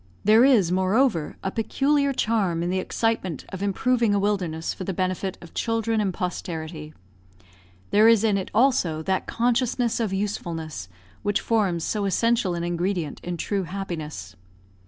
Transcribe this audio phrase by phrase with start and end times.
[0.23, 4.95] There is, moreover, a peculiar charm in the excitement of improving a wilderness for the
[4.95, 6.95] benefit of children and posterity;
[7.91, 10.89] there is in it, also, that consciousness of usefulness
[11.21, 14.35] which forms so essential an ingredient in true happiness.